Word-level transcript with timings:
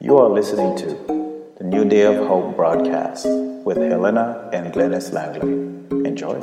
You 0.00 0.18
are 0.18 0.28
listening 0.28 0.76
to 0.78 0.86
the 1.58 1.64
New 1.64 1.84
Day 1.84 2.02
of 2.02 2.26
Hope 2.26 2.56
broadcast 2.56 3.26
with 3.64 3.76
Helena 3.76 4.50
and 4.52 4.72
Glennis 4.72 5.12
Langley. 5.12 5.52
Enjoy. 6.06 6.38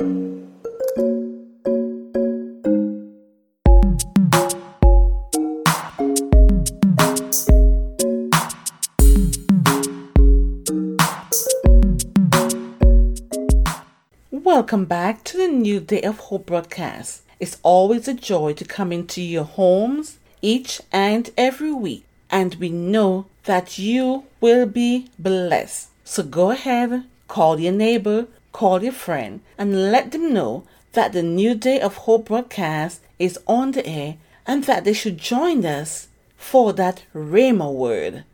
Welcome 14.30 14.84
back 14.86 15.24
to 15.24 15.36
the 15.36 15.48
New 15.48 15.80
Day 15.80 16.02
of 16.02 16.18
Hope 16.18 16.46
broadcast. 16.46 17.22
It's 17.38 17.58
always 17.62 18.08
a 18.08 18.14
joy 18.14 18.52
to 18.54 18.64
come 18.64 18.92
into 18.92 19.22
your 19.22 19.44
homes 19.44 20.18
each 20.42 20.80
and 20.92 21.30
every 21.36 21.72
week, 21.72 22.04
and 22.30 22.54
we 22.56 22.68
know 22.68 23.26
that 23.44 23.78
you 23.78 24.24
will 24.40 24.66
be 24.66 25.08
blessed. 25.18 25.88
So 26.04 26.22
go 26.22 26.50
ahead, 26.50 27.04
call 27.28 27.60
your 27.60 27.72
neighbor, 27.72 28.26
call 28.52 28.82
your 28.82 28.92
friend, 28.92 29.40
and 29.58 29.90
let 29.90 30.12
them 30.12 30.32
know 30.32 30.64
that 30.92 31.12
the 31.12 31.22
New 31.22 31.54
Day 31.54 31.80
of 31.80 31.96
Hope 31.98 32.26
broadcast 32.26 33.00
is 33.18 33.38
on 33.46 33.72
the 33.72 33.86
air 33.86 34.16
and 34.46 34.64
that 34.64 34.84
they 34.84 34.92
should 34.92 35.18
join 35.18 35.64
us 35.64 36.08
for 36.36 36.72
that 36.72 37.04
Rhema 37.14 37.72
word. 37.72 38.24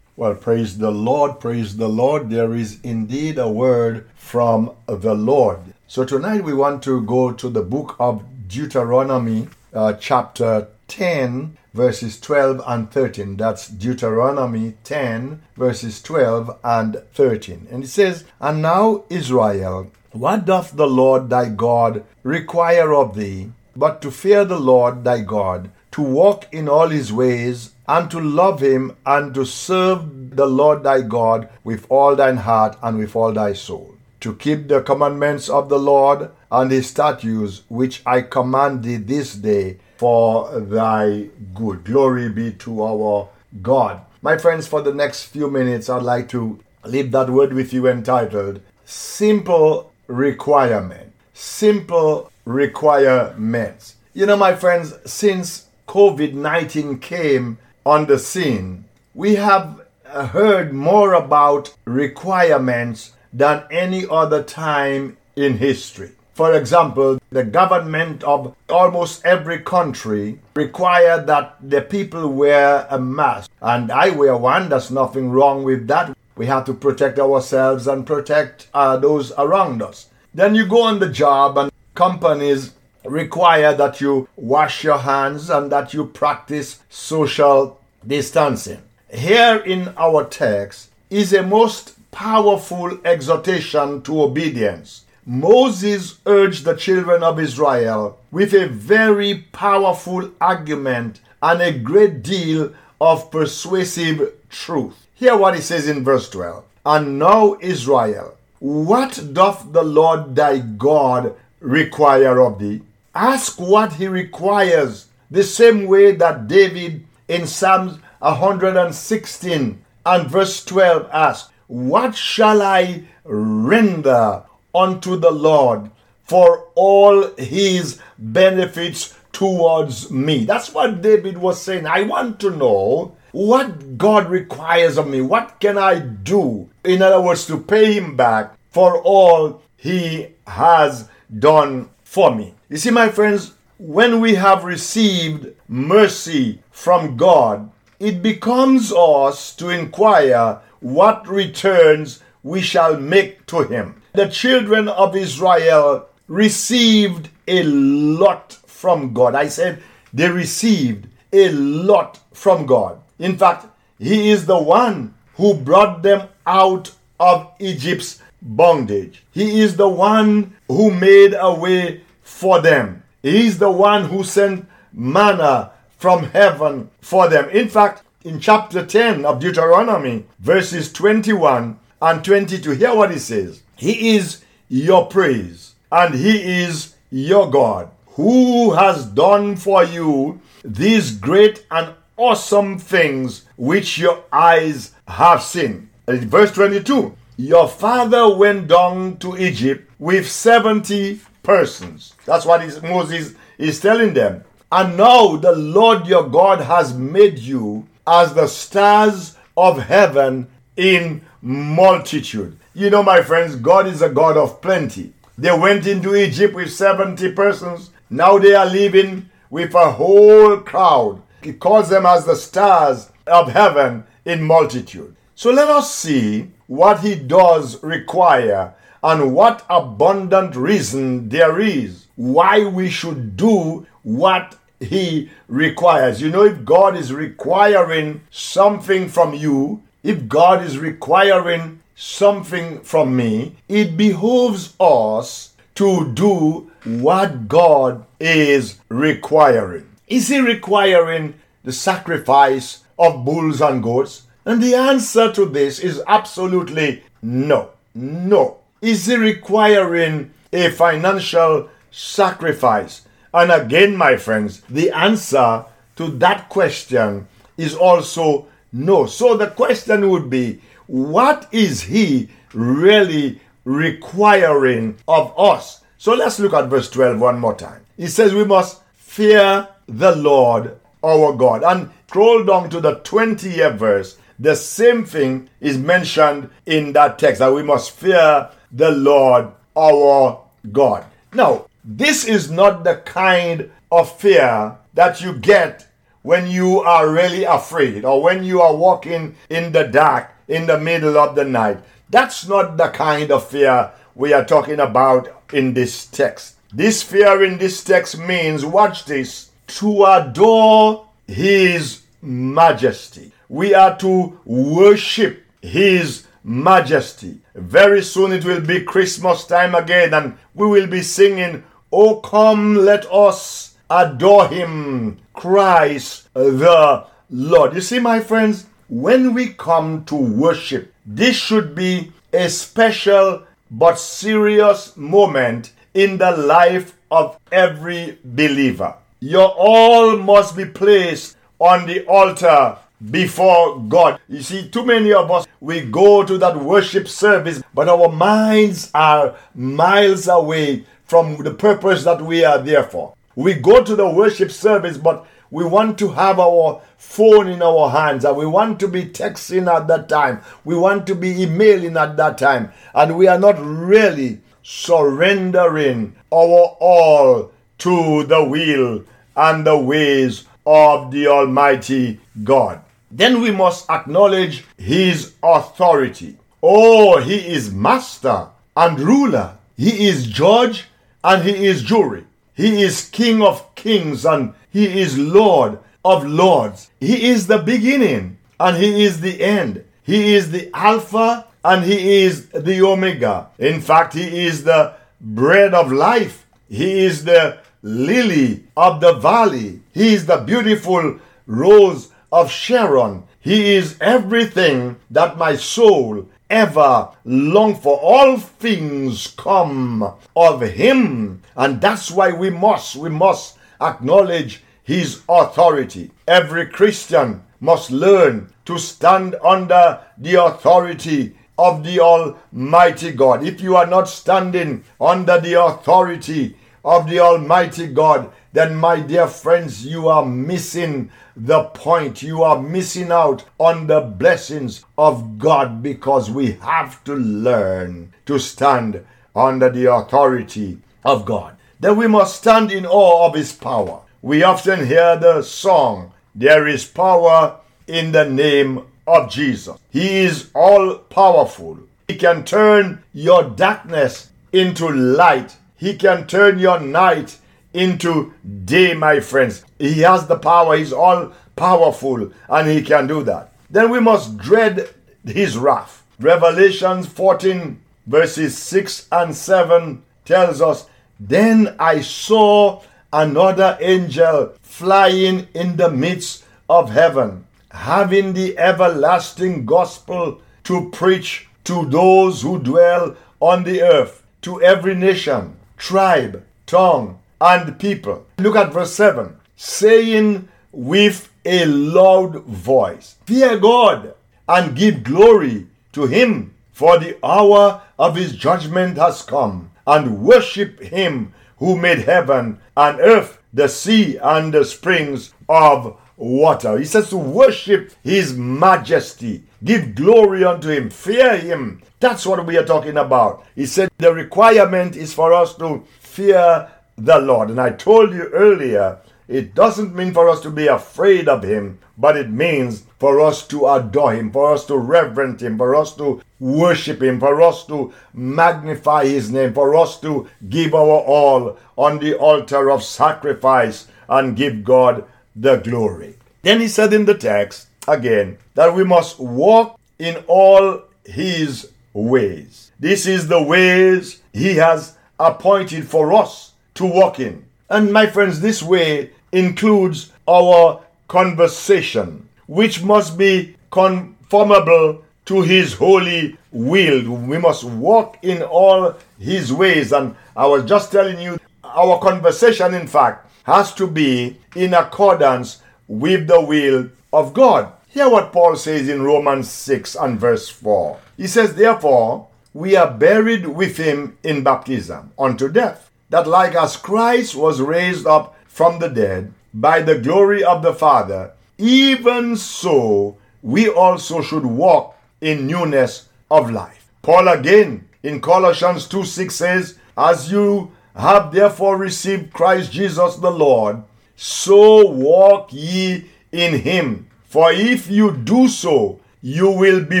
Well, 0.16 0.34
praise 0.34 0.78
the 0.78 0.90
Lord, 0.90 1.38
praise 1.38 1.76
the 1.76 1.88
Lord. 1.88 2.28
There 2.28 2.52
is 2.52 2.80
indeed 2.82 3.38
a 3.38 3.48
word 3.48 4.08
from 4.16 4.72
the 4.86 5.14
Lord. 5.14 5.60
So 5.86 6.04
tonight 6.04 6.42
we 6.42 6.52
want 6.52 6.82
to 6.82 7.00
go 7.02 7.32
to 7.32 7.48
the 7.48 7.62
book 7.62 7.94
of 8.00 8.24
Deuteronomy, 8.48 9.48
uh, 9.72 9.92
chapter 9.94 10.66
10, 10.98 11.56
verses 11.72 12.18
12 12.18 12.60
and 12.66 12.90
13. 12.90 13.36
That's 13.36 13.68
Deuteronomy 13.68 14.74
10, 14.82 15.40
verses 15.56 16.02
12 16.02 16.58
and 16.64 17.00
13. 17.14 17.68
And 17.70 17.84
it 17.84 17.86
says, 17.86 18.24
And 18.40 18.60
now, 18.60 19.04
Israel, 19.08 19.92
what 20.10 20.44
doth 20.44 20.76
the 20.76 20.88
Lord 20.88 21.30
thy 21.30 21.50
God 21.50 22.04
require 22.24 22.92
of 22.92 23.14
thee, 23.14 23.52
but 23.76 24.02
to 24.02 24.10
fear 24.10 24.44
the 24.44 24.58
Lord 24.58 25.04
thy 25.04 25.20
God, 25.20 25.70
to 25.92 26.02
walk 26.02 26.52
in 26.52 26.68
all 26.68 26.88
his 26.88 27.12
ways, 27.12 27.74
and 27.86 28.10
to 28.10 28.18
love 28.18 28.60
him, 28.60 28.96
and 29.06 29.32
to 29.34 29.44
serve 29.46 30.34
the 30.34 30.46
Lord 30.46 30.82
thy 30.82 31.02
God 31.02 31.48
with 31.62 31.86
all 31.88 32.16
thine 32.16 32.38
heart 32.38 32.76
and 32.82 32.98
with 32.98 33.14
all 33.14 33.32
thy 33.32 33.52
soul, 33.52 33.94
to 34.20 34.34
keep 34.34 34.68
the 34.68 34.82
commandments 34.82 35.48
of 35.48 35.68
the 35.68 35.78
Lord 35.78 36.30
and 36.50 36.70
his 36.70 36.88
statutes, 36.88 37.62
which 37.68 38.02
I 38.04 38.22
command 38.22 38.82
thee 38.82 38.96
this 38.96 39.34
day 39.34 39.78
for 39.96 40.60
thy 40.60 41.28
good. 41.54 41.84
Glory 41.84 42.28
be 42.28 42.52
to 42.52 42.82
our 42.82 43.28
God. 43.62 44.00
My 44.22 44.36
friends, 44.36 44.66
for 44.66 44.82
the 44.82 44.94
next 44.94 45.24
few 45.24 45.50
minutes, 45.50 45.88
I'd 45.88 46.02
like 46.02 46.28
to 46.30 46.58
leave 46.84 47.12
that 47.12 47.30
word 47.30 47.52
with 47.52 47.72
you 47.72 47.86
entitled 47.86 48.60
Simple 48.84 49.92
Requirement. 50.06 51.12
Simple 51.34 52.32
Requirements. 52.44 53.96
You 54.14 54.26
know, 54.26 54.36
my 54.36 54.54
friends, 54.56 54.94
since 55.04 55.66
COVID 55.86 56.34
19 56.34 56.98
came 56.98 57.58
on 57.86 58.06
the 58.06 58.18
scene, 58.18 58.84
we 59.14 59.36
have 59.36 59.80
heard 60.04 60.72
more 60.72 61.12
about 61.14 61.74
requirements 61.84 63.12
than 63.38 63.62
any 63.70 64.04
other 64.10 64.42
time 64.42 65.16
in 65.36 65.58
history. 65.58 66.10
For 66.34 66.54
example, 66.54 67.18
the 67.30 67.44
government 67.44 68.24
of 68.24 68.54
almost 68.68 69.24
every 69.24 69.60
country 69.60 70.38
require 70.54 71.24
that 71.24 71.56
the 71.62 71.82
people 71.82 72.28
wear 72.28 72.86
a 72.90 72.98
mask. 72.98 73.50
And 73.60 73.90
I 73.92 74.10
wear 74.10 74.36
one, 74.36 74.68
there's 74.68 74.90
nothing 74.90 75.30
wrong 75.30 75.62
with 75.62 75.86
that. 75.88 76.16
We 76.36 76.46
have 76.46 76.64
to 76.66 76.74
protect 76.74 77.18
ourselves 77.18 77.86
and 77.86 78.06
protect 78.06 78.68
uh, 78.74 78.96
those 78.96 79.32
around 79.38 79.82
us. 79.82 80.08
Then 80.34 80.54
you 80.54 80.66
go 80.66 80.82
on 80.82 80.98
the 80.98 81.08
job, 81.08 81.58
and 81.58 81.72
companies 81.94 82.74
require 83.04 83.74
that 83.74 84.00
you 84.00 84.28
wash 84.36 84.84
your 84.84 84.98
hands 84.98 85.50
and 85.50 85.72
that 85.72 85.94
you 85.94 86.06
practice 86.06 86.80
social 86.88 87.80
distancing. 88.06 88.82
Here 89.12 89.56
in 89.56 89.92
our 89.96 90.24
text 90.24 90.90
is 91.10 91.32
a 91.32 91.42
most 91.42 91.97
powerful 92.18 92.98
exhortation 93.04 94.02
to 94.02 94.20
obedience. 94.20 95.04
Moses 95.24 96.18
urged 96.26 96.64
the 96.64 96.74
children 96.74 97.22
of 97.22 97.38
Israel 97.38 98.18
with 98.32 98.52
a 98.52 98.66
very 98.66 99.46
powerful 99.52 100.28
argument 100.40 101.20
and 101.40 101.62
a 101.62 101.78
great 101.78 102.24
deal 102.24 102.72
of 103.00 103.30
persuasive 103.30 104.32
truth. 104.50 105.06
Hear 105.14 105.36
what 105.36 105.54
he 105.54 105.60
says 105.60 105.88
in 105.88 106.02
verse 106.02 106.28
12. 106.28 106.64
And 106.84 107.20
now, 107.20 107.56
Israel, 107.60 108.36
what 108.58 109.28
doth 109.32 109.72
the 109.72 109.84
Lord 109.84 110.34
thy 110.34 110.58
God 110.58 111.36
require 111.60 112.40
of 112.40 112.58
thee? 112.58 112.82
Ask 113.14 113.60
what 113.60 113.92
he 113.92 114.08
requires, 114.08 115.06
the 115.30 115.44
same 115.44 115.86
way 115.86 116.16
that 116.16 116.48
David 116.48 117.06
in 117.28 117.46
Psalms 117.46 118.00
116 118.18 119.84
and 120.04 120.28
verse 120.28 120.64
12 120.64 121.08
asked, 121.12 121.52
What 121.68 122.16
shall 122.16 122.60
I 122.60 123.04
render 123.24 124.42
unto 124.74 125.16
the 125.16 125.30
Lord 125.30 125.90
for 126.24 126.66
all 126.74 127.34
his 127.36 127.98
benefits 128.18 129.14
towards 129.32 130.10
me. 130.10 130.44
That's 130.44 130.72
what 130.72 131.00
David 131.00 131.38
was 131.38 131.62
saying. 131.62 131.86
I 131.86 132.02
want 132.02 132.40
to 132.40 132.50
know 132.50 133.16
what 133.32 133.96
God 133.96 134.28
requires 134.28 134.98
of 134.98 135.08
me. 135.08 135.20
What 135.20 135.60
can 135.60 135.78
I 135.78 136.00
do? 136.00 136.68
In 136.84 137.02
other 137.02 137.20
words, 137.20 137.46
to 137.46 137.58
pay 137.58 137.94
him 137.94 138.16
back 138.16 138.56
for 138.70 139.00
all 139.02 139.62
he 139.76 140.28
has 140.46 141.08
done 141.38 141.88
for 142.02 142.34
me. 142.34 142.54
You 142.68 142.78
see, 142.78 142.90
my 142.90 143.08
friends, 143.08 143.54
when 143.78 144.20
we 144.20 144.34
have 144.34 144.64
received 144.64 145.54
mercy 145.68 146.60
from 146.70 147.16
God, 147.16 147.70
it 148.00 148.22
becomes 148.22 148.92
us 148.92 149.54
to 149.56 149.70
inquire 149.70 150.60
what 150.80 151.26
returns 151.28 152.22
we 152.42 152.60
shall 152.60 152.98
make 152.98 153.44
to 153.46 153.62
him 153.62 153.98
the 154.18 154.28
children 154.28 154.88
of 154.88 155.14
Israel 155.14 156.08
received 156.26 157.28
a 157.46 157.62
lot 157.62 158.54
from 158.66 159.12
God. 159.12 159.36
I 159.36 159.46
said 159.48 159.80
they 160.12 160.28
received 160.28 161.06
a 161.32 161.50
lot 161.52 162.18
from 162.32 162.66
God. 162.66 163.00
In 163.20 163.38
fact, 163.38 163.66
He 163.98 164.30
is 164.30 164.46
the 164.46 164.60
one 164.60 165.14
who 165.34 165.54
brought 165.54 166.02
them 166.02 166.28
out 166.46 166.92
of 167.20 167.52
Egypt's 167.60 168.20
bondage. 168.42 169.24
He 169.30 169.60
is 169.60 169.76
the 169.76 169.88
one 169.88 170.56
who 170.66 170.90
made 170.90 171.34
a 171.38 171.54
way 171.54 172.02
for 172.22 172.60
them. 172.60 173.02
He 173.22 173.46
is 173.46 173.58
the 173.58 173.70
one 173.70 174.04
who 174.04 174.24
sent 174.24 174.66
manna 174.92 175.70
from 175.98 176.24
heaven 176.24 176.90
for 177.00 177.28
them. 177.28 177.48
In 177.50 177.68
fact, 177.68 178.02
in 178.24 178.40
chapter 178.40 178.84
10 178.84 179.24
of 179.24 179.40
Deuteronomy, 179.40 180.24
verses 180.38 180.92
21 180.92 181.78
and 182.00 182.24
22, 182.24 182.72
hear 182.72 182.94
what 182.94 183.10
he 183.10 183.18
says. 183.18 183.62
He 183.76 184.16
is 184.16 184.42
your 184.68 185.06
praise, 185.06 185.74
and 185.90 186.14
He 186.14 186.62
is 186.62 186.94
your 187.10 187.50
God, 187.50 187.90
who 188.08 188.72
has 188.72 189.06
done 189.06 189.56
for 189.56 189.84
you 189.84 190.40
these 190.64 191.12
great 191.12 191.64
and 191.70 191.94
awesome 192.16 192.78
things 192.78 193.44
which 193.56 193.98
your 193.98 194.24
eyes 194.32 194.92
have 195.06 195.42
seen. 195.42 195.88
In 196.08 196.28
verse 196.28 196.52
22, 196.52 197.16
your 197.36 197.68
father 197.68 198.34
went 198.36 198.68
down 198.68 199.16
to 199.18 199.38
Egypt 199.38 199.88
with 199.98 200.28
70 200.28 201.20
persons. 201.42 202.14
That's 202.24 202.44
what 202.44 202.60
Moses 202.82 203.34
is 203.56 203.80
telling 203.80 204.14
them. 204.14 204.44
And 204.70 204.98
now 204.98 205.36
the 205.36 205.52
Lord 205.52 206.06
your 206.06 206.28
God 206.28 206.60
has 206.60 206.92
made 206.92 207.38
you 207.38 207.88
as 208.06 208.34
the 208.34 208.46
stars 208.46 209.36
of 209.56 209.82
heaven 209.82 210.46
in 210.76 211.22
multitude. 211.40 212.58
You 212.74 212.90
know, 212.90 213.02
my 213.02 213.22
friends, 213.22 213.56
God 213.56 213.86
is 213.86 214.02
a 214.02 214.10
God 214.10 214.36
of 214.36 214.60
plenty. 214.60 215.14
They 215.38 215.56
went 215.56 215.86
into 215.86 216.14
Egypt 216.14 216.54
with 216.54 216.70
70 216.70 217.32
persons. 217.32 217.90
Now 218.10 218.38
they 218.38 218.54
are 218.54 218.66
living 218.66 219.30
with 219.48 219.74
a 219.74 219.92
whole 219.92 220.58
crowd. 220.58 221.22
He 221.42 221.54
calls 221.54 221.88
them 221.88 222.04
as 222.04 222.26
the 222.26 222.36
stars 222.36 223.10
of 223.26 223.50
heaven 223.50 224.04
in 224.26 224.42
multitude. 224.42 225.16
So 225.34 225.50
let 225.50 225.68
us 225.68 225.94
see 225.94 226.50
what 226.66 227.00
he 227.00 227.14
does 227.14 227.82
require 227.82 228.74
and 229.02 229.32
what 229.34 229.64
abundant 229.70 230.56
reason 230.56 231.28
there 231.30 231.58
is 231.60 232.07
why 232.18 232.64
we 232.64 232.90
should 232.90 233.36
do 233.36 233.86
what 234.02 234.56
he 234.80 235.30
requires. 235.46 236.20
You 236.20 236.30
know, 236.30 236.44
if 236.44 236.64
God 236.64 236.96
is 236.96 237.12
requiring 237.12 238.22
something 238.30 239.08
from 239.08 239.34
you, 239.34 239.82
if 240.02 240.28
God 240.28 240.64
is 240.64 240.78
requiring 240.78 241.80
something 241.94 242.80
from 242.80 243.16
me, 243.16 243.54
it 243.68 243.96
behoves 243.96 244.74
us 244.80 245.54
to 245.76 246.12
do 246.12 246.70
what 246.84 247.46
God 247.46 248.04
is 248.18 248.80
requiring. 248.88 249.88
Is 250.08 250.26
He 250.26 250.40
requiring 250.40 251.34
the 251.62 251.72
sacrifice 251.72 252.82
of 252.98 253.24
bulls 253.24 253.60
and 253.60 253.80
goats? 253.80 254.22
And 254.44 254.60
the 254.60 254.74
answer 254.74 255.30
to 255.32 255.46
this 255.46 255.78
is 255.78 256.02
absolutely 256.08 257.04
no. 257.22 257.70
No. 257.94 258.58
Is 258.80 259.06
he 259.06 259.16
requiring 259.16 260.32
a 260.52 260.70
financial 260.70 261.68
sacrifice? 261.90 263.02
And 263.32 263.52
again, 263.52 263.96
my 263.96 264.16
friends, 264.16 264.62
the 264.68 264.90
answer 264.90 265.64
to 265.96 266.08
that 266.18 266.48
question 266.48 267.28
is 267.56 267.74
also 267.74 268.46
no. 268.72 269.06
So 269.06 269.36
the 269.36 269.48
question 269.48 270.08
would 270.10 270.30
be 270.30 270.60
what 270.86 271.48
is 271.52 271.82
he 271.82 272.28
really 272.54 273.40
requiring 273.64 274.96
of 275.06 275.38
us? 275.38 275.82
So 275.98 276.14
let's 276.14 276.38
look 276.38 276.54
at 276.54 276.68
verse 276.68 276.90
12 276.90 277.20
one 277.20 277.38
more 277.38 277.54
time. 277.54 277.84
He 277.96 278.06
says 278.06 278.32
we 278.32 278.44
must 278.44 278.80
fear 278.94 279.68
the 279.86 280.14
Lord 280.16 280.78
our 281.02 281.32
God. 281.32 281.62
And 281.64 281.90
scroll 282.08 282.44
down 282.44 282.70
to 282.70 282.80
the 282.80 282.96
20th 282.96 283.76
verse. 283.76 284.18
The 284.38 284.56
same 284.56 285.04
thing 285.04 285.50
is 285.60 285.76
mentioned 285.76 286.50
in 286.64 286.92
that 286.94 287.18
text 287.18 287.40
that 287.40 287.52
we 287.52 287.62
must 287.62 287.90
fear 287.90 288.48
the 288.72 288.90
Lord 288.90 289.48
our 289.76 290.40
God. 290.72 291.04
Now, 291.34 291.66
this 291.90 292.26
is 292.26 292.50
not 292.50 292.84
the 292.84 292.96
kind 292.96 293.70
of 293.90 294.14
fear 294.20 294.76
that 294.92 295.22
you 295.22 295.32
get 295.32 295.86
when 296.20 296.50
you 296.50 296.80
are 296.80 297.10
really 297.10 297.44
afraid 297.44 298.04
or 298.04 298.22
when 298.22 298.44
you 298.44 298.60
are 298.60 298.76
walking 298.76 299.34
in 299.48 299.72
the 299.72 299.84
dark 299.84 300.30
in 300.48 300.66
the 300.66 300.78
middle 300.78 301.16
of 301.16 301.34
the 301.34 301.44
night. 301.44 301.78
That's 302.10 302.46
not 302.46 302.76
the 302.76 302.88
kind 302.88 303.30
of 303.30 303.48
fear 303.48 303.90
we 304.14 304.34
are 304.34 304.44
talking 304.44 304.80
about 304.80 305.28
in 305.54 305.72
this 305.72 306.04
text. 306.04 306.56
This 306.74 307.02
fear 307.02 307.42
in 307.42 307.56
this 307.56 307.82
text 307.82 308.18
means, 308.18 308.66
watch 308.66 309.06
this, 309.06 309.50
to 309.68 310.04
adore 310.04 311.08
His 311.26 312.02
majesty. 312.20 313.32
We 313.48 313.72
are 313.72 313.96
to 314.00 314.38
worship 314.44 315.42
His 315.62 316.26
majesty. 316.44 317.38
Very 317.54 318.02
soon 318.02 318.32
it 318.32 318.44
will 318.44 318.60
be 318.60 318.82
Christmas 318.82 319.46
time 319.46 319.74
again, 319.74 320.12
and 320.12 320.36
we 320.54 320.66
will 320.66 320.86
be 320.86 321.00
singing, 321.00 321.64
Oh, 321.90 322.16
come, 322.16 322.76
let 322.76 323.10
us 323.10 323.74
adore 323.88 324.48
Him, 324.48 325.18
Christ 325.32 326.28
the 326.34 327.06
Lord. 327.30 327.74
You 327.74 327.80
see, 327.80 327.98
my 327.98 328.20
friends, 328.20 328.66
when 328.90 329.32
we 329.32 329.54
come 329.54 330.04
to 330.04 330.14
worship, 330.14 330.92
this 331.06 331.36
should 331.36 331.74
be 331.74 332.12
a 332.32 332.50
special 332.50 333.44
but 333.70 333.98
serious 333.98 334.98
moment 334.98 335.72
in 335.94 336.18
the 336.18 336.32
life 336.32 336.94
of 337.10 337.38
every 337.50 338.18
believer. 338.22 338.94
Your 339.20 339.48
all 339.56 340.18
must 340.18 340.56
be 340.56 340.66
placed 340.66 341.38
on 341.58 341.86
the 341.86 342.04
altar 342.06 342.76
before 343.10 343.80
God. 343.80 344.20
You 344.28 344.42
see, 344.42 344.68
too 344.68 344.84
many 344.84 345.12
of 345.12 345.30
us, 345.30 345.46
we 345.60 345.80
go 345.80 346.22
to 346.24 346.36
that 346.38 346.56
worship 346.56 347.08
service, 347.08 347.62
but 347.72 347.88
our 347.88 348.10
minds 348.10 348.90
are 348.94 349.36
miles 349.54 350.28
away 350.28 350.84
from 351.08 351.42
the 351.42 351.50
purpose 351.54 352.04
that 352.04 352.20
we 352.20 352.44
are 352.44 352.58
there 352.58 352.84
for. 352.84 353.14
We 353.34 353.54
go 353.54 353.82
to 353.82 353.96
the 353.96 354.08
worship 354.08 354.50
service, 354.50 354.98
but 354.98 355.26
we 355.50 355.64
want 355.64 355.98
to 356.00 356.08
have 356.10 356.38
our 356.38 356.82
phone 356.98 357.48
in 357.48 357.62
our 357.62 357.88
hands 357.88 358.26
and 358.26 358.36
we 358.36 358.46
want 358.46 358.78
to 358.80 358.88
be 358.88 359.06
texting 359.06 359.74
at 359.74 359.88
that 359.88 360.08
time. 360.08 360.42
We 360.64 360.76
want 360.76 361.06
to 361.06 361.14
be 361.14 361.42
emailing 361.42 361.96
at 361.96 362.18
that 362.18 362.36
time. 362.36 362.72
And 362.94 363.16
we 363.16 363.26
are 363.26 363.38
not 363.38 363.56
really 363.58 364.40
surrendering 364.62 366.14
our 366.30 366.76
all 366.78 367.52
to 367.78 368.24
the 368.24 368.44
will 368.44 369.04
and 369.34 369.66
the 369.66 369.78
ways 369.78 370.44
of 370.66 371.10
the 371.10 371.28
Almighty 371.28 372.20
God. 372.44 372.82
Then 373.10 373.40
we 373.40 373.50
must 373.50 373.88
acknowledge 373.88 374.64
His 374.76 375.32
authority. 375.42 376.36
Oh, 376.62 377.18
He 377.20 377.36
is 377.46 377.72
master 377.72 378.48
and 378.76 379.00
ruler. 379.00 379.56
He 379.78 380.06
is 380.08 380.26
judge 380.26 380.84
and 381.24 381.42
He 381.42 381.66
is 381.66 381.82
jury. 381.82 382.24
He 382.54 382.82
is 382.82 383.08
King 383.08 383.42
of 383.42 383.74
kings 383.74 384.24
and 384.24 384.54
He 384.70 385.00
is 385.00 385.18
Lord 385.18 385.78
of 386.04 386.26
lords. 386.26 386.90
He 387.00 387.28
is 387.28 387.46
the 387.46 387.58
beginning 387.58 388.38
and 388.58 388.76
He 388.76 389.04
is 389.04 389.20
the 389.20 389.42
end. 389.42 389.84
He 390.02 390.34
is 390.34 390.50
the 390.50 390.70
Alpha 390.74 391.46
and 391.64 391.84
He 391.84 392.22
is 392.22 392.48
the 392.48 392.82
Omega. 392.82 393.48
In 393.58 393.80
fact, 393.80 394.14
He 394.14 394.46
is 394.46 394.64
the 394.64 394.94
bread 395.20 395.74
of 395.74 395.92
life. 395.92 396.46
He 396.68 397.04
is 397.04 397.24
the 397.24 397.58
lily 397.82 398.64
of 398.76 399.00
the 399.00 399.14
valley. 399.14 399.80
He 399.92 400.14
is 400.14 400.26
the 400.26 400.38
beautiful 400.38 401.18
rose 401.46 402.10
of 402.30 402.50
Sharon. 402.50 403.24
He 403.40 403.74
is 403.74 403.96
everything 404.00 404.96
that 405.10 405.38
my 405.38 405.56
soul 405.56 406.28
ever 406.50 407.10
long 407.24 407.74
for. 407.74 407.98
All 407.98 408.38
things 408.38 409.34
come 409.36 410.14
of 410.34 410.60
Him. 410.62 411.42
And 411.56 411.80
that's 411.80 412.10
why 412.10 412.32
we 412.32 412.50
must, 412.50 412.96
we 412.96 413.10
must 413.10 413.58
acknowledge 413.80 414.62
His 414.82 415.22
authority. 415.28 416.10
Every 416.26 416.66
Christian 416.66 417.42
must 417.60 417.90
learn 417.90 418.52
to 418.64 418.78
stand 418.78 419.34
under 419.44 420.00
the 420.16 420.42
authority 420.44 421.34
of 421.58 421.82
the 421.82 421.98
Almighty 422.00 423.10
God. 423.10 423.44
If 423.44 423.60
you 423.60 423.76
are 423.76 423.86
not 423.86 424.08
standing 424.08 424.84
under 425.00 425.40
the 425.40 425.62
authority 425.62 426.56
of 426.84 427.10
the 427.10 427.18
Almighty 427.18 427.88
God, 427.88 428.30
then 428.52 428.76
my 428.76 429.00
dear 429.00 429.26
friends, 429.26 429.84
you 429.84 430.08
are 430.08 430.24
missing 430.24 431.10
the 431.36 431.64
point. 431.64 432.22
You 432.22 432.42
are 432.42 432.60
missing 432.60 433.12
out 433.12 433.44
on 433.58 433.86
the 433.86 434.00
blessings 434.00 434.84
of 434.96 435.38
God 435.38 435.82
because 435.82 436.30
we 436.30 436.52
have 436.52 437.04
to 437.04 437.14
learn 437.14 438.14
to 438.26 438.38
stand 438.38 439.04
under 439.36 439.68
the 439.70 439.92
authority 439.92 440.78
of 441.04 441.26
God. 441.26 441.56
Then 441.78 441.96
we 441.96 442.06
must 442.06 442.36
stand 442.36 442.72
in 442.72 442.86
awe 442.86 443.26
of 443.26 443.34
His 443.34 443.52
power. 443.52 444.00
We 444.22 444.42
often 444.42 444.86
hear 444.86 445.16
the 445.16 445.42
song, 445.42 446.12
There 446.34 446.66
is 446.66 446.84
power 446.86 447.60
in 447.86 448.12
the 448.12 448.28
name 448.28 448.82
of 449.06 449.30
Jesus. 449.30 449.78
He 449.90 450.18
is 450.18 450.50
all 450.54 450.96
powerful. 450.96 451.78
He 452.08 452.16
can 452.16 452.44
turn 452.44 453.04
your 453.12 453.44
darkness 453.44 454.30
into 454.52 454.88
light. 454.88 455.56
He 455.76 455.94
can 455.94 456.26
turn 456.26 456.58
your 456.58 456.80
night 456.80 457.36
into 457.78 458.32
day, 458.64 458.94
my 458.94 459.20
friends. 459.20 459.64
He 459.78 460.00
has 460.00 460.26
the 460.26 460.38
power. 460.38 460.76
He's 460.76 460.92
all 460.92 461.32
powerful 461.56 462.32
and 462.48 462.68
he 462.68 462.82
can 462.82 463.06
do 463.06 463.22
that. 463.24 463.52
Then 463.70 463.90
we 463.90 464.00
must 464.00 464.36
dread 464.36 464.88
his 465.24 465.56
wrath. 465.56 466.04
Revelations 466.20 467.06
14 467.06 467.80
verses 468.06 468.56
6 468.58 469.08
and 469.12 469.34
7 469.34 470.02
tells 470.24 470.60
us, 470.60 470.86
Then 471.20 471.76
I 471.78 472.00
saw 472.00 472.82
another 473.12 473.78
angel 473.80 474.54
flying 474.62 475.48
in 475.54 475.76
the 475.76 475.90
midst 475.90 476.44
of 476.68 476.90
heaven 476.90 477.44
having 477.70 478.32
the 478.32 478.58
everlasting 478.58 479.66
gospel 479.66 480.40
to 480.64 480.90
preach 480.90 481.48
to 481.64 481.86
those 481.86 482.42
who 482.42 482.58
dwell 482.58 483.16
on 483.40 483.64
the 483.64 483.82
earth, 483.82 484.22
to 484.42 484.60
every 484.62 484.94
nation, 484.94 485.56
tribe, 485.76 486.42
tongue, 486.66 487.18
and 487.40 487.78
people. 487.78 488.26
Look 488.38 488.56
at 488.56 488.72
verse 488.72 488.94
7 488.94 489.38
saying 489.58 490.48
with 490.70 491.32
a 491.44 491.64
loud 491.66 492.44
voice, 492.44 493.16
Fear 493.26 493.58
God 493.58 494.14
and 494.48 494.76
give 494.76 495.02
glory 495.02 495.66
to 495.92 496.06
Him, 496.06 496.54
for 496.72 496.98
the 496.98 497.18
hour 497.26 497.82
of 497.98 498.16
His 498.16 498.34
judgment 498.34 498.96
has 498.96 499.22
come, 499.22 499.70
and 499.86 500.22
worship 500.22 500.80
Him 500.80 501.34
who 501.58 501.76
made 501.76 502.00
heaven 502.00 502.60
and 502.76 503.00
earth, 503.00 503.42
the 503.52 503.68
sea, 503.68 504.16
and 504.18 504.54
the 504.54 504.64
springs 504.64 505.34
of 505.48 505.98
water. 506.16 506.78
He 506.78 506.84
says 506.84 507.10
to 507.10 507.16
worship 507.16 507.92
His 508.04 508.36
majesty, 508.36 509.42
give 509.64 509.96
glory 509.96 510.44
unto 510.44 510.68
Him, 510.68 510.88
fear 510.88 511.36
Him. 511.36 511.82
That's 511.98 512.24
what 512.24 512.46
we 512.46 512.56
are 512.56 512.64
talking 512.64 512.96
about. 512.96 513.44
He 513.56 513.66
said 513.66 513.90
the 513.98 514.14
requirement 514.14 514.94
is 514.94 515.12
for 515.12 515.32
us 515.32 515.56
to 515.56 515.82
fear 515.98 516.70
the 516.98 517.18
Lord. 517.18 517.50
And 517.50 517.60
I 517.60 517.70
told 517.70 518.12
you 518.12 518.24
earlier, 518.32 518.98
it 519.28 519.54
doesn't 519.54 519.94
mean 519.94 520.12
for 520.12 520.28
us 520.28 520.40
to 520.40 520.50
be 520.50 520.66
afraid 520.66 521.28
of 521.28 521.42
Him, 521.42 521.78
but 521.96 522.16
it 522.16 522.30
means 522.30 522.84
for 522.98 523.20
us 523.20 523.46
to 523.48 523.66
adore 523.68 524.14
Him, 524.14 524.30
for 524.32 524.52
us 524.52 524.64
to 524.66 524.76
reverence 524.76 525.42
Him, 525.42 525.58
for 525.58 525.74
us 525.74 525.94
to 525.96 526.22
worship 526.40 527.02
Him, 527.02 527.20
for 527.20 527.42
us 527.42 527.66
to 527.66 527.92
magnify 528.14 529.06
His 529.06 529.30
name, 529.30 529.52
for 529.54 529.76
us 529.76 530.00
to 530.00 530.28
give 530.48 530.74
our 530.74 531.00
all 531.00 531.58
on 531.76 531.98
the 531.98 532.16
altar 532.16 532.70
of 532.70 532.82
sacrifice 532.82 533.86
and 534.08 534.36
give 534.36 534.64
God 534.64 535.04
the 535.36 535.56
glory. 535.56 536.16
Then 536.42 536.60
he 536.60 536.68
said 536.68 536.92
in 536.92 537.04
the 537.04 537.14
text 537.14 537.68
again 537.86 538.38
that 538.54 538.74
we 538.74 538.84
must 538.84 539.18
walk 539.18 539.78
in 539.98 540.16
all 540.26 540.82
his 541.04 541.70
ways. 541.92 542.72
This 542.80 543.06
is 543.06 543.28
the 543.28 543.42
ways 543.42 544.22
he 544.32 544.54
has 544.56 544.96
appointed 545.18 545.86
for 545.86 546.12
us 546.12 546.52
to 546.78 546.86
walk 546.86 547.20
in. 547.20 547.44
And 547.70 547.92
my 547.92 548.06
friends, 548.06 548.40
this 548.40 548.62
way 548.62 549.10
includes 549.32 550.12
our 550.26 550.82
conversation, 551.06 552.28
which 552.46 552.82
must 552.82 553.18
be 553.18 553.56
conformable 553.70 555.04
to 555.26 555.42
his 555.42 555.74
holy 555.74 556.38
will. 556.50 557.12
We 557.12 557.38
must 557.38 557.64
walk 557.64 558.18
in 558.22 558.42
all 558.42 558.94
his 559.18 559.52
ways. 559.52 559.92
And 559.92 560.16
I 560.34 560.46
was 560.46 560.64
just 560.64 560.90
telling 560.90 561.20
you, 561.20 561.38
our 561.62 561.98
conversation, 561.98 562.72
in 562.72 562.86
fact, 562.86 563.30
has 563.44 563.74
to 563.74 563.86
be 563.86 564.38
in 564.56 564.74
accordance 564.74 565.62
with 565.86 566.26
the 566.26 566.40
will 566.40 566.88
of 567.12 567.34
God. 567.34 567.72
Hear 567.88 568.08
what 568.08 568.32
Paul 568.32 568.56
says 568.56 568.88
in 568.88 569.02
Romans 569.02 569.50
6 569.50 569.94
and 569.96 570.20
verse 570.20 570.48
4. 570.48 570.98
He 571.16 571.26
says, 571.26 571.54
Therefore, 571.54 572.28
we 572.52 572.76
are 572.76 572.90
buried 572.90 573.46
with 573.46 573.76
him 573.76 574.16
in 574.22 574.42
baptism 574.42 575.12
unto 575.18 575.48
death, 575.50 575.87
that 576.10 576.26
like 576.26 576.54
as 576.54 576.76
Christ 576.76 577.34
was 577.34 577.60
raised 577.60 578.06
up 578.06 578.36
from 578.46 578.78
the 578.78 578.88
dead 578.88 579.32
by 579.52 579.82
the 579.82 579.98
glory 579.98 580.42
of 580.42 580.62
the 580.62 580.74
Father, 580.74 581.32
even 581.58 582.36
so 582.36 583.16
we 583.42 583.68
also 583.68 584.22
should 584.22 584.44
walk 584.44 584.96
in 585.20 585.46
newness 585.46 586.08
of 586.30 586.50
life. 586.50 586.90
Paul 587.02 587.28
again 587.28 587.88
in 588.02 588.20
Colossians 588.20 588.86
2 588.86 589.04
6 589.04 589.34
says, 589.34 589.78
As 589.96 590.30
you 590.30 590.72
have 590.94 591.32
therefore 591.32 591.76
received 591.76 592.32
Christ 592.32 592.72
Jesus 592.72 593.16
the 593.16 593.30
Lord, 593.30 593.82
so 594.16 594.86
walk 594.88 595.52
ye 595.52 596.06
in 596.32 596.60
him. 596.60 597.08
For 597.24 597.52
if 597.52 597.90
you 597.90 598.16
do 598.16 598.48
so, 598.48 599.00
you 599.22 599.50
will 599.50 599.84
be 599.84 600.00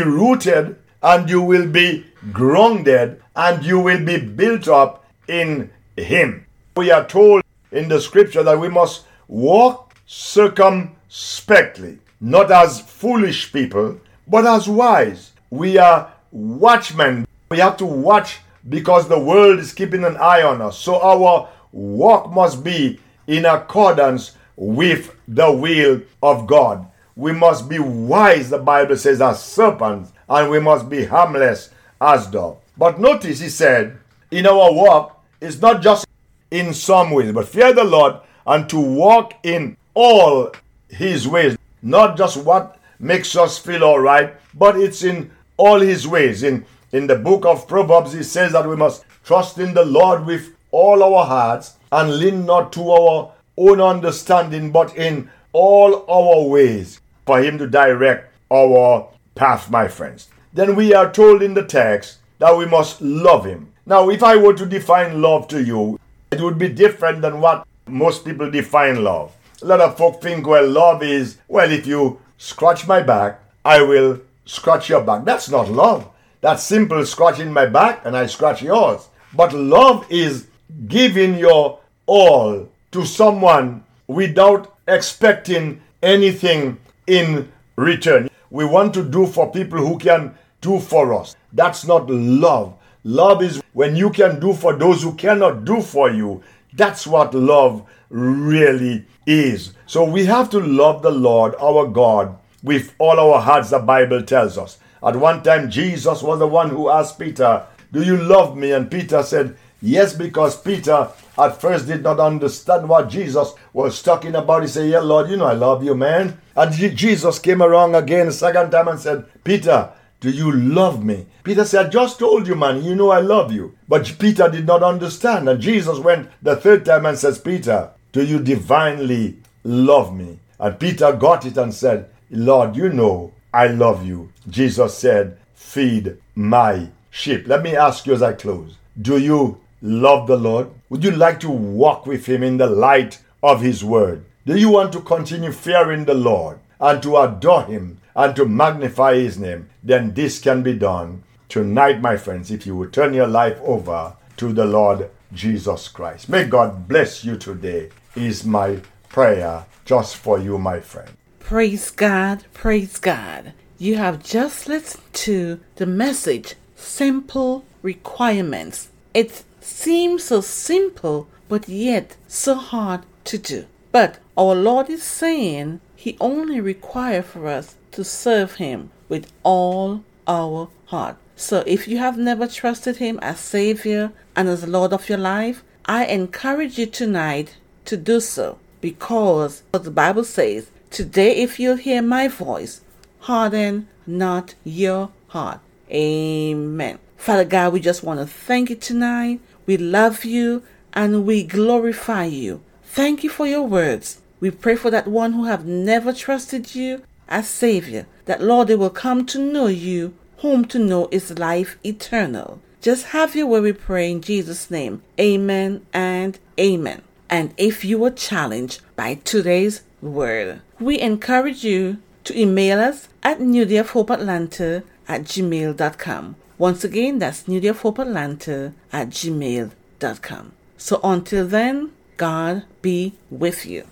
rooted 0.00 0.76
and 1.02 1.28
you 1.28 1.40
will 1.40 1.66
be 1.66 2.04
grounded 2.32 3.22
and 3.36 3.64
you 3.64 3.78
will 3.78 4.04
be 4.04 4.18
built 4.18 4.66
up 4.66 5.04
in 5.28 5.70
him. 6.02 6.46
We 6.76 6.90
are 6.90 7.06
told 7.06 7.42
in 7.72 7.88
the 7.88 8.00
scripture 8.00 8.42
that 8.42 8.58
we 8.58 8.68
must 8.68 9.04
walk 9.26 9.94
circumspectly, 10.06 11.98
not 12.20 12.50
as 12.50 12.80
foolish 12.80 13.52
people, 13.52 14.00
but 14.26 14.46
as 14.46 14.68
wise. 14.68 15.32
We 15.50 15.78
are 15.78 16.12
watchmen. 16.30 17.26
We 17.50 17.58
have 17.58 17.76
to 17.78 17.86
watch 17.86 18.38
because 18.68 19.08
the 19.08 19.18
world 19.18 19.58
is 19.58 19.72
keeping 19.72 20.04
an 20.04 20.16
eye 20.16 20.42
on 20.42 20.60
us. 20.60 20.78
So 20.78 21.00
our 21.00 21.48
walk 21.72 22.30
must 22.32 22.62
be 22.62 23.00
in 23.26 23.44
accordance 23.44 24.32
with 24.56 25.14
the 25.26 25.50
will 25.52 26.02
of 26.22 26.46
God. 26.46 26.86
We 27.16 27.32
must 27.32 27.68
be 27.68 27.78
wise, 27.78 28.50
the 28.50 28.58
Bible 28.58 28.96
says, 28.96 29.20
as 29.20 29.42
serpents, 29.42 30.12
and 30.28 30.50
we 30.50 30.60
must 30.60 30.88
be 30.88 31.04
harmless 31.04 31.70
as 32.00 32.26
doves. 32.26 32.60
But 32.76 33.00
notice 33.00 33.40
he 33.40 33.48
said, 33.48 33.98
in 34.30 34.46
our 34.46 34.72
walk, 34.72 35.17
it's 35.40 35.60
not 35.60 35.82
just 35.82 36.06
in 36.50 36.74
some 36.74 37.10
ways, 37.10 37.32
but 37.32 37.48
fear 37.48 37.72
the 37.72 37.84
Lord 37.84 38.16
and 38.46 38.68
to 38.70 38.78
walk 38.78 39.34
in 39.42 39.76
all 39.94 40.52
his 40.88 41.28
ways. 41.28 41.56
Not 41.82 42.16
just 42.16 42.36
what 42.42 42.78
makes 42.98 43.36
us 43.36 43.58
feel 43.58 43.84
all 43.84 44.00
right, 44.00 44.34
but 44.54 44.76
it's 44.76 45.04
in 45.04 45.30
all 45.56 45.80
his 45.80 46.06
ways. 46.08 46.42
In 46.42 46.64
in 46.90 47.06
the 47.06 47.16
book 47.16 47.44
of 47.44 47.68
Proverbs, 47.68 48.14
it 48.14 48.24
says 48.24 48.52
that 48.52 48.68
we 48.68 48.74
must 48.74 49.04
trust 49.22 49.58
in 49.58 49.74
the 49.74 49.84
Lord 49.84 50.24
with 50.24 50.56
all 50.70 51.02
our 51.02 51.26
hearts 51.26 51.74
and 51.92 52.16
lean 52.16 52.46
not 52.46 52.72
to 52.72 52.90
our 52.90 53.32
own 53.58 53.80
understanding, 53.80 54.72
but 54.72 54.96
in 54.96 55.30
all 55.52 56.04
our 56.10 56.48
ways 56.48 57.00
for 57.26 57.42
him 57.42 57.58
to 57.58 57.66
direct 57.66 58.34
our 58.50 59.08
path, 59.34 59.70
my 59.70 59.86
friends. 59.86 60.28
Then 60.52 60.74
we 60.74 60.94
are 60.94 61.12
told 61.12 61.42
in 61.42 61.54
the 61.54 61.64
text 61.64 62.18
that 62.38 62.56
we 62.56 62.64
must 62.64 63.02
love 63.02 63.44
him. 63.44 63.72
Now, 63.88 64.10
if 64.10 64.22
I 64.22 64.36
were 64.36 64.52
to 64.52 64.66
define 64.66 65.22
love 65.22 65.48
to 65.48 65.64
you, 65.64 65.98
it 66.30 66.42
would 66.42 66.58
be 66.58 66.68
different 66.68 67.22
than 67.22 67.40
what 67.40 67.66
most 67.86 68.22
people 68.22 68.50
define 68.50 69.02
love. 69.02 69.34
A 69.62 69.64
lot 69.64 69.80
of 69.80 69.96
folk 69.96 70.20
think, 70.20 70.46
well, 70.46 70.68
love 70.68 71.02
is, 71.02 71.38
well, 71.48 71.72
if 71.72 71.86
you 71.86 72.20
scratch 72.36 72.86
my 72.86 73.00
back, 73.00 73.40
I 73.64 73.80
will 73.80 74.20
scratch 74.44 74.90
your 74.90 75.02
back. 75.02 75.24
That's 75.24 75.48
not 75.48 75.70
love. 75.70 76.06
That's 76.42 76.62
simple 76.62 77.06
scratching 77.06 77.50
my 77.50 77.64
back 77.64 78.04
and 78.04 78.14
I 78.14 78.26
scratch 78.26 78.62
yours. 78.62 79.08
But 79.32 79.54
love 79.54 80.04
is 80.10 80.48
giving 80.86 81.38
your 81.38 81.80
all 82.04 82.68
to 82.92 83.06
someone 83.06 83.84
without 84.06 84.76
expecting 84.86 85.80
anything 86.02 86.76
in 87.06 87.50
return. 87.76 88.28
We 88.50 88.66
want 88.66 88.92
to 88.94 89.02
do 89.02 89.26
for 89.26 89.50
people 89.50 89.78
who 89.78 89.98
can 89.98 90.36
do 90.60 90.78
for 90.78 91.14
us. 91.14 91.36
That's 91.54 91.86
not 91.86 92.10
love. 92.10 92.74
Love 93.08 93.42
is 93.42 93.62
when 93.72 93.96
you 93.96 94.10
can 94.10 94.38
do 94.38 94.52
for 94.52 94.76
those 94.76 95.02
who 95.02 95.14
cannot 95.14 95.64
do 95.64 95.80
for 95.80 96.10
you. 96.10 96.42
That's 96.74 97.06
what 97.06 97.32
love 97.32 97.88
really 98.10 99.06
is. 99.24 99.72
So 99.86 100.04
we 100.04 100.26
have 100.26 100.50
to 100.50 100.58
love 100.60 101.00
the 101.00 101.10
Lord 101.10 101.54
our 101.58 101.86
God 101.86 102.36
with 102.62 102.94
all 102.98 103.18
our 103.18 103.40
hearts, 103.40 103.70
the 103.70 103.78
Bible 103.78 104.22
tells 104.24 104.58
us. 104.58 104.76
At 105.02 105.16
one 105.16 105.42
time, 105.42 105.70
Jesus 105.70 106.22
was 106.22 106.38
the 106.38 106.46
one 106.46 106.68
who 106.68 106.90
asked 106.90 107.18
Peter, 107.18 107.64
Do 107.92 108.02
you 108.02 108.18
love 108.18 108.58
me? 108.58 108.72
And 108.72 108.90
Peter 108.90 109.22
said, 109.22 109.56
Yes, 109.80 110.12
because 110.12 110.60
Peter 110.60 111.08
at 111.38 111.58
first 111.62 111.86
did 111.86 112.02
not 112.02 112.20
understand 112.20 112.90
what 112.90 113.08
Jesus 113.08 113.54
was 113.72 114.02
talking 114.02 114.34
about. 114.34 114.60
He 114.60 114.68
said, 114.68 114.90
Yeah, 114.90 115.00
Lord, 115.00 115.30
you 115.30 115.38
know 115.38 115.46
I 115.46 115.54
love 115.54 115.82
you, 115.82 115.94
man. 115.94 116.38
And 116.54 116.74
Jesus 116.74 117.38
came 117.38 117.62
around 117.62 117.94
again 117.94 118.26
a 118.26 118.32
second 118.32 118.70
time 118.70 118.88
and 118.88 119.00
said, 119.00 119.24
Peter, 119.44 119.92
do 120.20 120.30
you 120.30 120.50
love 120.50 121.04
me? 121.04 121.26
Peter 121.44 121.64
said, 121.64 121.86
I 121.86 121.88
just 121.88 122.18
told 122.18 122.48
you, 122.48 122.56
man, 122.56 122.82
you 122.82 122.96
know 122.96 123.10
I 123.10 123.20
love 123.20 123.52
you. 123.52 123.76
But 123.88 124.16
Peter 124.18 124.48
did 124.48 124.66
not 124.66 124.82
understand. 124.82 125.48
And 125.48 125.60
Jesus 125.60 125.98
went 125.98 126.30
the 126.42 126.56
third 126.56 126.84
time 126.84 127.06
and 127.06 127.16
says, 127.16 127.38
Peter, 127.38 127.90
do 128.10 128.24
you 128.24 128.40
divinely 128.40 129.36
love 129.62 130.14
me? 130.16 130.40
And 130.58 130.78
Peter 130.78 131.12
got 131.12 131.46
it 131.46 131.56
and 131.56 131.72
said, 131.72 132.10
Lord, 132.30 132.76
you 132.76 132.88
know 132.88 133.32
I 133.54 133.68
love 133.68 134.04
you. 134.04 134.32
Jesus 134.48 134.98
said, 134.98 135.38
Feed 135.54 136.16
my 136.34 136.88
sheep. 137.10 137.46
Let 137.46 137.62
me 137.62 137.76
ask 137.76 138.06
you 138.06 138.14
as 138.14 138.22
I 138.22 138.32
close 138.32 138.76
Do 139.00 139.18
you 139.18 139.60
love 139.82 140.26
the 140.26 140.36
Lord? 140.36 140.68
Would 140.88 141.04
you 141.04 141.12
like 141.12 141.38
to 141.40 141.50
walk 141.50 142.06
with 142.06 142.26
Him 142.26 142.42
in 142.42 142.56
the 142.56 142.66
light 142.66 143.20
of 143.42 143.60
His 143.60 143.84
word? 143.84 144.24
Do 144.46 144.56
you 144.56 144.70
want 144.70 144.92
to 144.94 145.00
continue 145.00 145.52
fearing 145.52 146.04
the 146.04 146.14
Lord 146.14 146.58
and 146.80 147.02
to 147.02 147.16
adore 147.16 147.64
Him 147.64 147.98
and 148.14 148.34
to 148.36 148.46
magnify 148.46 149.14
His 149.14 149.38
name? 149.38 149.70
Then 149.82 150.14
this 150.14 150.38
can 150.40 150.62
be 150.62 150.74
done 150.74 151.24
tonight, 151.48 152.00
my 152.00 152.16
friends, 152.16 152.50
if 152.50 152.66
you 152.66 152.76
would 152.76 152.92
turn 152.92 153.14
your 153.14 153.26
life 153.26 153.58
over 153.62 154.14
to 154.36 154.52
the 154.52 154.66
Lord 154.66 155.10
Jesus 155.32 155.88
Christ. 155.88 156.28
May 156.28 156.44
God 156.44 156.88
bless 156.88 157.24
you 157.24 157.36
today, 157.36 157.90
is 158.14 158.44
my 158.44 158.80
prayer 159.08 159.66
just 159.84 160.16
for 160.16 160.38
you, 160.38 160.58
my 160.58 160.80
friend. 160.80 161.10
Praise 161.40 161.90
God, 161.90 162.44
praise 162.52 162.98
God. 162.98 163.52
You 163.78 163.96
have 163.96 164.22
just 164.22 164.68
listened 164.68 165.04
to 165.14 165.60
the 165.76 165.86
message 165.86 166.54
Simple 166.76 167.64
Requirements. 167.82 168.90
It 169.14 169.44
seems 169.60 170.24
so 170.24 170.40
simple, 170.40 171.28
but 171.48 171.68
yet 171.68 172.16
so 172.26 172.54
hard 172.54 173.02
to 173.24 173.38
do. 173.38 173.66
But 173.92 174.18
our 174.36 174.54
Lord 174.54 174.90
is 174.90 175.02
saying 175.02 175.80
He 176.00 176.16
only 176.20 176.60
requires 176.60 177.26
for 177.26 177.48
us 177.48 177.74
to 177.90 178.04
serve 178.04 178.54
Him 178.54 178.90
with 179.08 179.32
all 179.42 180.04
our 180.28 180.68
heart. 180.86 181.16
So 181.34 181.64
if 181.66 181.88
you 181.88 181.98
have 181.98 182.16
never 182.16 182.46
trusted 182.46 182.98
Him 182.98 183.18
as 183.20 183.40
Savior 183.40 184.12
and 184.36 184.48
as 184.48 184.64
Lord 184.64 184.92
of 184.92 185.08
your 185.08 185.18
life, 185.18 185.64
I 185.86 186.04
encourage 186.04 186.78
you 186.78 186.86
tonight 186.86 187.56
to 187.86 187.96
do 187.96 188.20
so 188.20 188.60
because 188.80 189.64
the 189.72 189.90
Bible 189.90 190.22
says 190.22 190.70
Today, 190.90 191.34
if 191.42 191.58
you 191.58 191.74
hear 191.74 192.00
my 192.00 192.28
voice, 192.28 192.80
harden 193.22 193.88
not 194.06 194.54
your 194.62 195.10
heart. 195.26 195.58
Amen. 195.90 197.00
Father 197.16 197.44
God, 197.44 197.72
we 197.72 197.80
just 197.80 198.04
want 198.04 198.20
to 198.20 198.26
thank 198.26 198.70
you 198.70 198.76
tonight. 198.76 199.40
We 199.66 199.76
love 199.76 200.24
you 200.24 200.62
and 200.92 201.26
we 201.26 201.42
glorify 201.42 202.26
you. 202.26 202.62
Thank 202.84 203.24
you 203.24 203.30
for 203.30 203.48
your 203.48 203.64
words. 203.64 204.20
We 204.40 204.50
pray 204.50 204.76
for 204.76 204.90
that 204.90 205.08
one 205.08 205.32
who 205.32 205.44
have 205.44 205.66
never 205.66 206.12
trusted 206.12 206.74
you 206.74 207.02
as 207.28 207.48
Savior, 207.48 208.06
that 208.24 208.42
Lord, 208.42 208.68
they 208.68 208.76
will 208.76 208.90
come 208.90 209.26
to 209.26 209.38
know 209.38 209.66
you, 209.66 210.14
whom 210.38 210.64
to 210.66 210.78
know 210.78 211.08
is 211.10 211.38
life 211.38 211.76
eternal. 211.84 212.60
Just 212.80 213.06
have 213.06 213.34
your 213.34 213.46
way, 213.46 213.60
we 213.60 213.72
pray 213.72 214.10
in 214.10 214.22
Jesus' 214.22 214.70
name. 214.70 215.02
Amen 215.20 215.84
and 215.92 216.38
amen. 216.58 217.02
And 217.28 217.52
if 217.56 217.84
you 217.84 217.98
were 217.98 218.10
challenged 218.10 218.80
by 218.96 219.14
today's 219.24 219.82
word. 220.00 220.60
We 220.80 221.00
encourage 221.00 221.64
you 221.64 221.98
to 222.24 222.38
email 222.38 222.80
us 222.80 223.08
at 223.22 223.40
newdayofhopeatlanta 223.40 224.84
at 225.08 225.22
gmail.com. 225.22 226.36
Once 226.56 226.84
again, 226.84 227.18
that's 227.18 227.44
newdayofhopeatlanta 227.44 228.72
at 228.92 229.08
gmail.com. 229.10 230.52
So 230.76 231.00
until 231.02 231.46
then, 231.46 231.92
God 232.16 232.64
be 232.80 233.14
with 233.30 233.66
you. 233.66 233.86